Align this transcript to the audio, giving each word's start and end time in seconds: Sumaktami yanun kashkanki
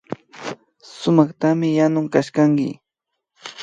Sumaktami 0.99 1.67
yanun 1.79 2.07
kashkanki 2.13 2.69